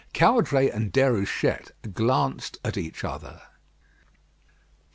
Caudray 0.15 0.67
and 0.67 0.91
Déruchette 0.91 1.93
glanced 1.93 2.57
at 2.65 2.75
each 2.75 3.03
other. 3.03 3.39